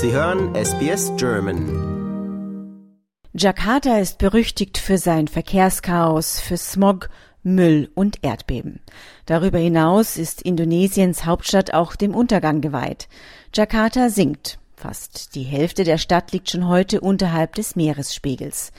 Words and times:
Sie 0.00 0.12
hören 0.12 0.54
SBS 0.54 1.10
German. 1.16 2.84
Jakarta 3.34 3.98
ist 3.98 4.18
berüchtigt 4.18 4.78
für 4.78 4.96
sein 4.96 5.26
Verkehrschaos, 5.26 6.38
für 6.38 6.56
Smog, 6.56 7.10
Müll 7.42 7.90
und 7.96 8.22
Erdbeben. 8.22 8.78
Darüber 9.26 9.58
hinaus 9.58 10.16
ist 10.16 10.42
Indonesiens 10.42 11.26
Hauptstadt 11.26 11.74
auch 11.74 11.96
dem 11.96 12.14
Untergang 12.14 12.60
geweiht. 12.60 13.08
Jakarta 13.52 14.08
sinkt. 14.08 14.60
Fast 14.76 15.34
die 15.34 15.42
Hälfte 15.42 15.82
der 15.82 15.98
Stadt 15.98 16.30
liegt 16.30 16.48
schon 16.48 16.68
heute 16.68 17.00
unterhalb 17.00 17.56
des 17.56 17.74
Meeresspiegels. 17.74 18.70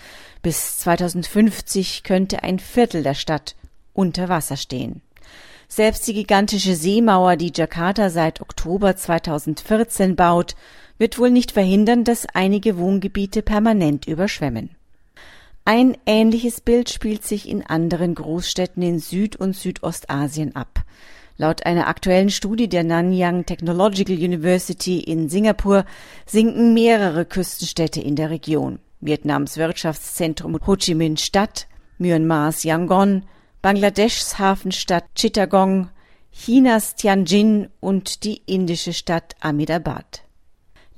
Bis 0.41 0.77
2050 0.77 2.03
könnte 2.03 2.43
ein 2.43 2.59
Viertel 2.59 3.03
der 3.03 3.15
Stadt 3.15 3.57
unter 3.91 4.29
Wasser 4.29 4.55
stehen. 4.55 5.01
Selbst 5.67 6.07
die 6.07 6.13
gigantische 6.13 6.75
Seemauer, 6.75 7.35
die 7.35 7.51
Jakarta 7.53 8.09
seit 8.09 8.41
Oktober 8.41 8.95
2014 8.95 10.15
baut, 10.15 10.55
wird 10.99 11.17
wohl 11.17 11.31
nicht 11.31 11.51
verhindern, 11.51 12.03
dass 12.03 12.27
einige 12.35 12.77
Wohngebiete 12.77 13.41
permanent 13.41 14.05
überschwemmen. 14.07 14.69
Ein 15.65 15.97
ähnliches 16.05 16.61
Bild 16.61 16.89
spielt 16.89 17.23
sich 17.23 17.47
in 17.47 17.65
anderen 17.65 18.15
Großstädten 18.15 18.83
in 18.83 18.99
Süd- 18.99 19.35
und 19.35 19.55
Südostasien 19.55 20.55
ab. 20.55 20.83
Laut 21.37 21.65
einer 21.65 21.87
aktuellen 21.87 22.29
Studie 22.29 22.67
der 22.67 22.83
Nanyang 22.83 23.45
Technological 23.45 24.17
University 24.17 24.99
in 24.99 25.29
Singapur 25.29 25.85
sinken 26.25 26.73
mehrere 26.73 27.23
Küstenstädte 27.23 28.01
in 28.01 28.15
der 28.17 28.29
Region. 28.29 28.79
Vietnams 28.99 29.55
Wirtschaftszentrum 29.55 30.59
Ho 30.67 30.75
Chi 30.75 30.95
Minh 30.95 31.17
Stadt, 31.17 31.67
Myanmars 31.97 32.63
Yangon, 32.63 33.23
Bangladeschs 33.61 34.37
Hafenstadt 34.37 35.05
Chittagong, 35.15 35.89
Chinas 36.31 36.95
Tianjin 36.95 37.69
und 37.79 38.25
die 38.25 38.41
indische 38.45 38.91
Stadt 38.91 39.35
Ahmedabad. 39.39 40.23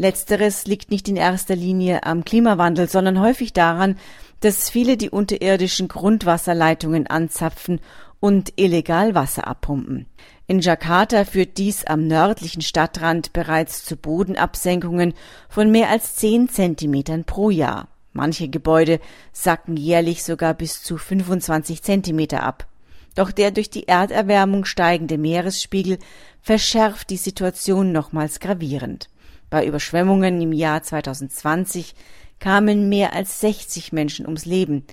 Letzteres 0.02 0.66
liegt 0.66 0.90
nicht 0.90 1.08
in 1.10 1.16
erster 1.16 1.56
Linie 1.56 2.02
am 2.02 2.26
Klimawandel, 2.26 2.90
sondern 2.90 3.20
häufig 3.20 3.54
daran, 3.54 3.98
dass 4.40 4.68
viele 4.68 4.98
die 4.98 5.12
unterirdischen 5.12 5.88
Grundwasserleitungen 5.88 7.06
anzapfen 7.06 7.80
und 8.20 8.54
illegal 8.56 9.14
Wasser 9.14 9.46
abpumpen. 9.46 10.08
In 10.48 10.60
Jakarta 10.60 11.24
führt 11.24 11.60
dies 11.60 11.86
am 11.86 12.08
nördlichen 12.08 12.64
Stadtrand 12.64 13.32
bereits 13.32 13.86
zu 13.86 13.96
Bodenabsenkungen 13.96 15.14
von 15.50 15.70
mehr 15.70 15.90
als 15.90 16.16
zehn 16.16 16.50
Zentimetern 16.50 17.24
pro 17.24 17.52
Jahr. 17.52 17.88
Manche 18.12 18.50
Gebäude 18.50 19.00
sacken 19.32 19.78
jährlich 19.78 20.24
sogar 20.24 20.56
bis 20.56 20.82
zu 20.82 20.98
25 20.98 21.84
Zentimeter 21.84 22.42
ab. 22.42 22.66
Doch 23.14 23.30
der 23.30 23.52
durch 23.52 23.70
die 23.70 23.88
Erderwärmung 23.88 24.66
steigende 24.66 25.20
Meeresspiegel 25.20 26.00
verschärft 26.42 27.12
die 27.12 27.18
Situation 27.18 27.92
nochmals 27.92 28.40
gravierend. 28.40 29.12
Bei 29.52 29.66
Überschwemmungen 29.66 30.42
im 30.42 30.54
Jahr 30.54 30.82
2020 30.82 31.94
kamen 32.40 32.88
mehr 32.88 33.14
als 33.14 33.42
60 33.42 33.92
Menschen 33.92 34.26
ums 34.26 34.46
Leben. 34.46 34.86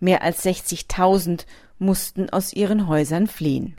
Mehr 0.00 0.22
als 0.22 0.44
60.000 0.44 1.46
mussten 1.78 2.28
aus 2.28 2.52
ihren 2.52 2.86
Häusern 2.88 3.26
fliehen. 3.26 3.74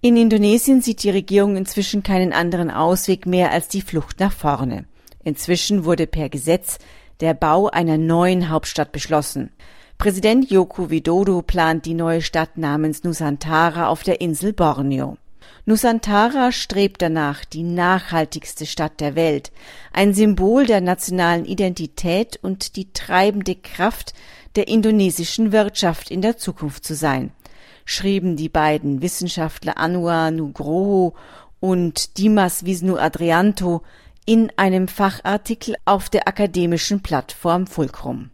In 0.00 0.16
Indonesien 0.16 0.82
sieht 0.82 1.04
die 1.04 1.10
Regierung 1.10 1.56
inzwischen 1.56 2.02
keinen 2.02 2.32
anderen 2.32 2.70
Ausweg 2.70 3.26
mehr 3.26 3.52
als 3.52 3.68
die 3.68 3.80
Flucht 3.80 4.18
nach 4.18 4.32
vorne. 4.32 4.86
Inzwischen 5.22 5.84
wurde 5.84 6.08
per 6.08 6.30
Gesetz 6.30 6.78
der 7.20 7.34
Bau 7.34 7.68
einer 7.68 7.96
neuen 7.96 8.50
Hauptstadt 8.50 8.90
beschlossen. 8.90 9.52
Präsident 9.98 10.50
Joko 10.50 10.90
Widodo 10.90 11.42
plant 11.42 11.86
die 11.86 11.94
neue 11.94 12.22
Stadt 12.22 12.58
namens 12.58 13.04
Nusantara 13.04 13.86
auf 13.86 14.02
der 14.02 14.20
Insel 14.20 14.52
Borneo. 14.52 15.16
Nusantara 15.64 16.52
strebt 16.52 17.02
danach, 17.02 17.44
die 17.44 17.62
nachhaltigste 17.62 18.66
Stadt 18.66 19.00
der 19.00 19.16
Welt, 19.16 19.50
ein 19.92 20.14
Symbol 20.14 20.66
der 20.66 20.80
nationalen 20.80 21.44
Identität 21.44 22.38
und 22.42 22.76
die 22.76 22.92
treibende 22.92 23.56
Kraft 23.56 24.14
der 24.54 24.68
indonesischen 24.68 25.52
Wirtschaft 25.52 26.10
in 26.10 26.22
der 26.22 26.36
Zukunft 26.36 26.84
zu 26.84 26.94
sein, 26.94 27.32
schrieben 27.84 28.36
die 28.36 28.48
beiden 28.48 29.02
Wissenschaftler 29.02 29.76
Anwar 29.78 30.30
Nugroho 30.30 31.14
und 31.60 32.18
Dimas 32.18 32.64
Visnu 32.64 32.96
Adrianto 32.96 33.82
in 34.24 34.52
einem 34.56 34.88
Fachartikel 34.88 35.76
auf 35.84 36.10
der 36.10 36.28
akademischen 36.28 37.02
Plattform 37.02 37.66
Fulcrum. 37.66 38.30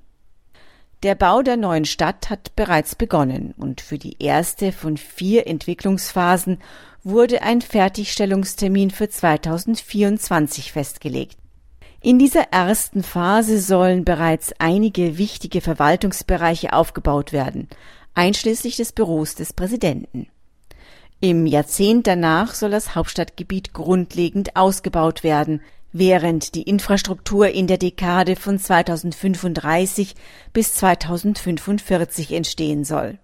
Der 1.02 1.16
Bau 1.16 1.42
der 1.42 1.56
neuen 1.56 1.84
Stadt 1.84 2.30
hat 2.30 2.54
bereits 2.54 2.94
begonnen 2.94 3.54
und 3.56 3.80
für 3.80 3.98
die 3.98 4.22
erste 4.22 4.70
von 4.70 4.96
vier 4.96 5.48
Entwicklungsphasen 5.48 6.58
wurde 7.02 7.42
ein 7.42 7.60
Fertigstellungstermin 7.60 8.92
für 8.92 9.08
2024 9.08 10.70
festgelegt. 10.70 11.36
In 12.00 12.20
dieser 12.20 12.52
ersten 12.52 13.02
Phase 13.02 13.60
sollen 13.60 14.04
bereits 14.04 14.52
einige 14.60 15.18
wichtige 15.18 15.60
Verwaltungsbereiche 15.60 16.72
aufgebaut 16.72 17.32
werden, 17.32 17.68
einschließlich 18.14 18.76
des 18.76 18.92
Büros 18.92 19.34
des 19.34 19.52
Präsidenten. 19.52 20.28
Im 21.20 21.46
Jahrzehnt 21.46 22.06
danach 22.06 22.54
soll 22.54 22.70
das 22.70 22.94
Hauptstadtgebiet 22.94 23.72
grundlegend 23.72 24.54
ausgebaut 24.54 25.24
werden, 25.24 25.62
während 25.92 26.54
die 26.54 26.62
Infrastruktur 26.62 27.48
in 27.48 27.66
der 27.66 27.78
Dekade 27.78 28.36
von 28.36 28.58
2035 28.58 30.14
bis 30.52 30.74
2045 30.74 32.32
entstehen 32.32 32.84
soll. 32.84 33.18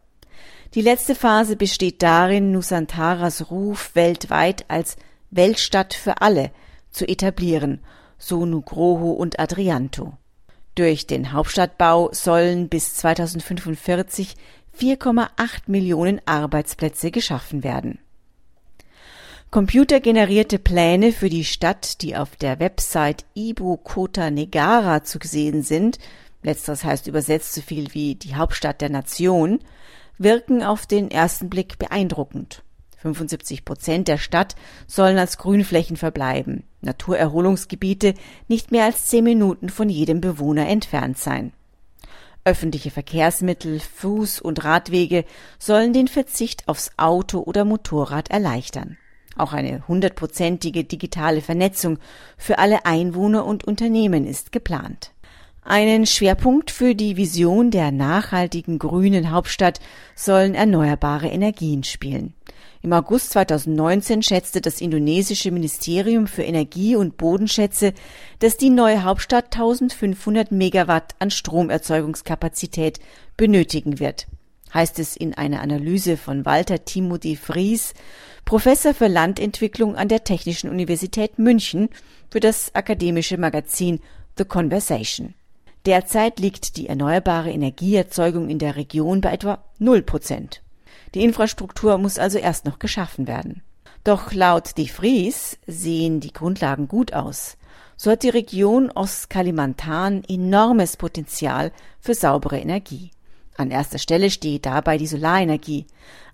Die 0.75 0.83
letzte 0.83 1.15
Phase 1.15 1.57
besteht 1.57 2.03
darin, 2.03 2.53
Nusantaras 2.53 3.51
Ruf 3.51 3.93
weltweit 3.95 4.67
als 4.69 4.97
Weltstadt 5.31 5.95
für 5.95 6.21
alle 6.21 6.51
zu 6.91 7.09
etablieren, 7.09 7.81
so 8.19 8.45
Nugroho 8.45 9.13
und 9.13 9.39
Adrianto. 9.41 10.13
Durch 10.75 11.07
den 11.07 11.33
Hauptstadtbau 11.33 12.11
sollen 12.13 12.69
bis 12.69 12.95
2045 12.95 14.37
4,8 14.79 15.63
Millionen 15.67 16.21
Arbeitsplätze 16.27 17.11
geschaffen 17.11 17.65
werden. 17.65 17.99
Computergenerierte 19.51 20.59
Pläne 20.59 21.11
für 21.11 21.31
die 21.31 21.45
Stadt, 21.45 22.03
die 22.03 22.15
auf 22.15 22.37
der 22.37 22.61
Website 22.61 23.25
Ibu 23.33 23.79
Kota 23.79 24.31
Negara 24.31 25.05
zu 25.05 25.19
sehen 25.23 25.63
sind, 25.63 25.99
letzteres 26.43 26.85
heißt 26.85 27.07
übersetzt 27.07 27.55
so 27.55 27.63
viel 27.63 27.95
wie 27.95 28.15
die 28.15 28.35
Hauptstadt 28.35 28.83
der 28.83 28.91
Nation, 28.91 29.61
wirken 30.19 30.63
auf 30.63 30.85
den 30.85 31.11
ersten 31.11 31.49
Blick 31.49 31.79
beeindruckend. 31.79 32.63
75 32.99 33.65
Prozent 33.65 34.07
der 34.07 34.19
Stadt 34.19 34.55
sollen 34.87 35.17
als 35.17 35.39
Grünflächen 35.39 35.97
verbleiben, 35.97 36.65
Naturerholungsgebiete 36.83 38.13
nicht 38.49 38.71
mehr 38.71 38.85
als 38.85 39.07
zehn 39.07 39.25
Minuten 39.25 39.71
von 39.71 39.89
jedem 39.89 40.21
Bewohner 40.21 40.69
entfernt 40.69 41.17
sein. 41.17 41.55
Öffentliche 42.45 42.91
Verkehrsmittel, 42.91 43.81
Fuß- 43.99 44.43
und 44.43 44.63
Radwege 44.63 45.25
sollen 45.59 45.95
den 45.95 46.09
Verzicht 46.09 46.69
aufs 46.69 46.91
Auto 46.99 47.41
oder 47.41 47.65
Motorrad 47.65 48.31
erleichtern. 48.31 48.99
Auch 49.37 49.53
eine 49.53 49.87
hundertprozentige 49.87 50.85
digitale 50.85 51.41
Vernetzung 51.41 51.99
für 52.37 52.59
alle 52.59 52.87
Einwohner 52.87 53.45
und 53.45 53.65
Unternehmen 53.65 54.27
ist 54.27 54.53
geplant. 54.53 55.13
Einen 55.63 56.07
Schwerpunkt 56.07 56.71
für 56.71 56.95
die 56.95 57.19
Vision 57.19 57.71
der 57.71 57.93
nachhaltigen 57.93 58.79
grünen 58.79 59.31
Hauptstadt 59.31 59.81
sollen 60.15 60.55
erneuerbare 60.55 61.29
Energien 61.29 61.85
spielen. 61.85 62.33
Im 62.81 62.93
August 62.93 63.33
2019 63.33 64.23
schätzte 64.23 64.61
das 64.61 64.81
indonesische 64.81 65.51
Ministerium 65.51 66.27
für 66.27 66.43
Energie 66.43 66.97
und 66.97 67.17
Bodenschätze, 67.17 67.93
dass 68.39 68.57
die 68.57 68.71
neue 68.71 69.05
Hauptstadt 69.05 69.47
1500 69.47 70.53
Megawatt 70.53 71.15
an 71.19 71.31
Stromerzeugungskapazität 71.31 73.01
benötigen 73.37 73.99
wird 73.99 74.27
heißt 74.73 74.99
es 74.99 75.17
in 75.17 75.35
einer 75.35 75.61
Analyse 75.61 76.17
von 76.17 76.45
Walter 76.45 76.85
Timothy 76.85 77.37
Fries, 77.37 77.95
Professor 78.45 78.95
für 78.95 79.09
Landentwicklung 79.09 79.97
an 79.97 80.09
der 80.09 80.25
Technischen 80.25 80.71
Universität 80.71 81.39
München, 81.39 81.89
für 82.31 82.41
das 82.41 82.75
akademische 82.75 83.39
Magazin 83.39 84.01
The 84.37 84.45
Conversation. 84.45 85.35
Derzeit 85.87 86.39
liegt 86.39 86.77
die 86.77 86.89
erneuerbare 86.89 87.51
Energieerzeugung 87.51 88.49
in 88.51 88.59
der 88.59 88.77
Region 88.77 89.21
bei 89.21 89.33
etwa 89.33 89.65
0 89.79 90.03
Prozent. 90.03 90.63
Die 91.15 91.25
Infrastruktur 91.25 91.97
muss 91.99 92.19
also 92.19 92.39
erst 92.39 92.67
noch 92.67 92.79
geschaffen 92.79 93.27
werden. 93.27 93.63
Doch 94.05 94.33
laut 94.33 94.77
De 94.77 94.87
Vries 94.87 95.59
sehen 95.67 96.21
die 96.21 96.33
Grundlagen 96.33 96.89
gut 96.89 97.13
aus. 97.13 97.57
So 97.97 98.11
hat 98.11 98.23
die 98.23 98.29
Region 98.29 98.91
Ostkalimantan 98.91 100.23
enormes 100.29 100.97
Potenzial 100.97 101.73
für 102.01 102.15
saubere 102.15 102.59
Energie. 102.59 103.11
An 103.59 103.73
erster 103.73 103.99
Stelle 103.99 104.31
steht 104.31 104.67
dabei 104.67 104.99
die 104.99 105.09
Solarenergie. 105.09 105.87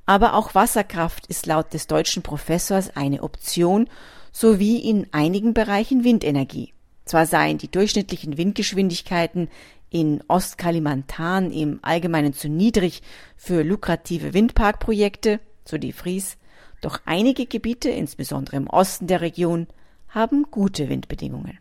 Aber 0.05 0.35
auch 0.35 0.55
Wasserkraft 0.55 1.26
ist 1.26 1.47
laut 1.47 1.73
des 1.73 1.87
deutschen 1.87 2.23
Professors 2.23 2.94
eine 2.94 3.23
Option, 3.23 3.88
sowie 4.31 4.79
in 4.79 5.06
einigen 5.12 5.55
Bereichen 5.55 6.05
Windenergie. 6.05 6.75
Zwar 7.06 7.25
seien 7.25 7.56
die 7.56 7.71
durchschnittlichen 7.71 8.37
Windgeschwindigkeiten 8.37 9.49
in 9.88 10.23
Ostkalimantan 10.29 11.50
im 11.50 11.79
Allgemeinen 11.81 12.35
zu 12.35 12.49
niedrig 12.49 13.03
für 13.37 13.62
lukrative 13.62 14.35
Windparkprojekte, 14.35 15.41
so 15.65 15.79
die 15.79 15.93
Fries, 15.93 16.37
doch 16.82 17.00
einige 17.06 17.47
Gebiete, 17.47 17.88
insbesondere 17.88 18.56
im 18.56 18.67
Osten 18.67 19.06
der 19.06 19.23
Region, 19.23 19.67
haben 20.09 20.44
gute 20.50 20.91
Windbedingungen. 20.91 21.59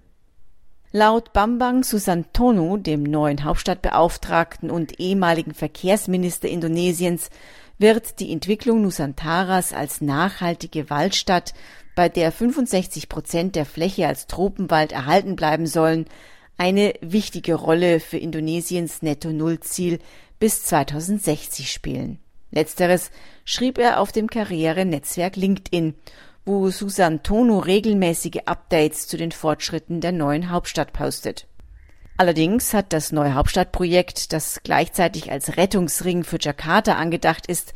Laut 0.95 1.33
Bambang 1.33 1.83
Susantono, 1.83 2.77
dem 2.77 3.01
neuen 3.01 3.43
Hauptstadtbeauftragten 3.43 4.69
und 4.69 4.99
ehemaligen 4.99 5.55
Verkehrsminister 5.55 6.47
Indonesiens, 6.47 7.31
wird 7.79 8.19
die 8.19 8.31
Entwicklung 8.31 8.83
Nusantaras 8.83 9.73
als 9.73 10.01
nachhaltige 10.01 10.91
Waldstadt, 10.91 11.55
bei 11.95 12.09
der 12.09 12.31
65 12.31 13.09
Prozent 13.09 13.55
der 13.55 13.65
Fläche 13.65 14.07
als 14.07 14.27
Tropenwald 14.27 14.91
erhalten 14.91 15.35
bleiben 15.35 15.65
sollen, 15.65 16.05
eine 16.59 16.93
wichtige 17.01 17.55
Rolle 17.55 17.99
für 17.99 18.17
Indonesiens 18.17 19.01
Netto-Null-Ziel 19.01 19.97
bis 20.37 20.61
2060 20.61 21.71
spielen. 21.71 22.19
Letzteres 22.51 23.09
schrieb 23.45 23.79
er 23.79 23.99
auf 23.99 24.11
dem 24.11 24.27
Karrierenetzwerk 24.27 25.37
LinkedIn, 25.37 25.95
wo 26.45 26.69
Susan 26.69 27.23
Tono 27.23 27.59
regelmäßige 27.59 28.41
Updates 28.45 29.07
zu 29.07 29.17
den 29.17 29.31
Fortschritten 29.31 30.01
der 30.01 30.11
neuen 30.11 30.49
Hauptstadt 30.49 30.91
postet. 30.91 31.47
Allerdings 32.17 32.73
hat 32.73 32.93
das 32.93 33.11
neue 33.11 33.33
Hauptstadtprojekt, 33.33 34.33
das 34.33 34.61
gleichzeitig 34.63 35.31
als 35.31 35.57
Rettungsring 35.57 36.23
für 36.23 36.37
Jakarta 36.39 36.93
angedacht 36.93 37.47
ist, 37.47 37.73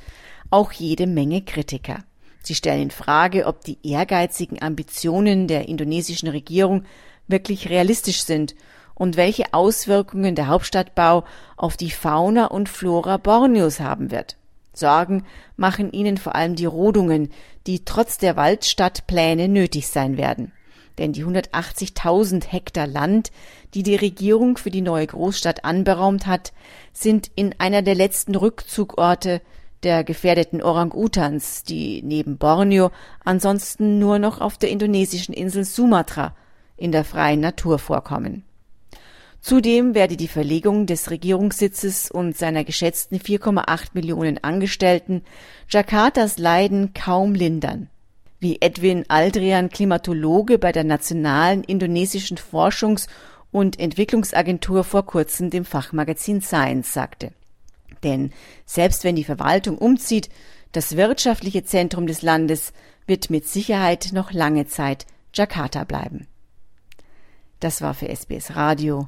auch 0.49 0.71
jede 0.71 1.07
Menge 1.07 1.41
Kritiker. 1.41 2.03
Sie 2.43 2.55
stellen 2.55 2.83
in 2.83 2.91
Frage, 2.91 3.45
ob 3.45 3.63
die 3.63 3.79
ehrgeizigen 3.83 4.61
Ambitionen 4.61 5.47
der 5.47 5.67
indonesischen 5.67 6.29
Regierung 6.29 6.83
wirklich 7.27 7.69
realistisch 7.69 8.23
sind 8.23 8.55
und 8.93 9.17
welche 9.17 9.53
Auswirkungen 9.53 10.35
der 10.35 10.47
Hauptstadtbau 10.47 11.23
auf 11.55 11.77
die 11.77 11.91
Fauna 11.91 12.45
und 12.45 12.69
Flora 12.69 13.17
Borneos 13.17 13.79
haben 13.79 14.11
wird. 14.11 14.37
Sorgen 14.77 15.25
machen 15.55 15.91
ihnen 15.91 16.17
vor 16.17 16.35
allem 16.35 16.55
die 16.55 16.65
Rodungen, 16.65 17.29
die 17.65 17.83
trotz 17.85 18.17
der 18.17 18.35
Waldstadtpläne 18.35 19.47
nötig 19.47 19.87
sein 19.87 20.17
werden. 20.17 20.51
Denn 20.97 21.13
die 21.13 21.25
180.000 21.25 22.47
Hektar 22.47 22.87
Land, 22.87 23.31
die 23.73 23.83
die 23.83 23.95
Regierung 23.95 24.57
für 24.57 24.71
die 24.71 24.81
neue 24.81 25.05
Großstadt 25.05 25.63
anberaumt 25.63 26.25
hat, 26.25 26.53
sind 26.91 27.29
in 27.35 27.53
einer 27.59 27.81
der 27.81 27.95
letzten 27.95 28.35
Rückzugorte 28.35 29.41
der 29.83 30.03
gefährdeten 30.03 30.63
Orang-Utans, 30.63 31.63
die 31.63 32.01
neben 32.01 32.37
Borneo 32.37 32.89
ansonsten 33.23 33.99
nur 33.99 34.17
noch 34.17 34.41
auf 34.41 34.57
der 34.57 34.69
indonesischen 34.69 35.33
Insel 35.33 35.65
Sumatra 35.65 36.35
in 36.77 36.91
der 36.91 37.03
freien 37.03 37.41
Natur 37.41 37.77
vorkommen. 37.77 38.46
Zudem 39.47 39.95
werde 39.95 40.17
die 40.17 40.27
Verlegung 40.27 40.87
des 40.87 41.09
Regierungssitzes 41.09 42.11
und 42.11 42.35
seiner 42.35 42.65
geschätzten 42.65 43.17
4,8 43.17 43.91
Millionen 43.93 44.43
Angestellten 44.43 45.23
Jakartas 45.69 46.37
Leiden 46.37 46.93
kaum 46.93 47.33
lindern. 47.33 47.89
Wie 48.41 48.59
Edwin 48.59 49.05
Aldrian, 49.07 49.69
Klimatologe 49.69 50.59
bei 50.59 50.73
der 50.73 50.83
Nationalen 50.83 51.63
Indonesischen 51.63 52.37
Forschungs- 52.37 53.07
und 53.49 53.79
Entwicklungsagentur 53.79 54.83
vor 54.83 55.05
kurzem 55.05 55.49
dem 55.49 55.63
Fachmagazin 55.63 56.41
Science 56.41 56.91
sagte. 56.91 57.31
Denn 58.03 58.33
selbst 58.65 59.05
wenn 59.05 59.15
die 59.15 59.23
Verwaltung 59.23 59.77
umzieht, 59.77 60.27
das 60.73 60.97
wirtschaftliche 60.97 61.63
Zentrum 61.63 62.05
des 62.05 62.21
Landes 62.21 62.73
wird 63.05 63.29
mit 63.29 63.47
Sicherheit 63.47 64.09
noch 64.11 64.33
lange 64.33 64.67
Zeit 64.67 65.05
Jakarta 65.33 65.85
bleiben. 65.85 66.27
Das 67.61 67.81
war 67.81 67.93
für 67.93 68.09
SBS 68.13 68.57
Radio 68.57 69.07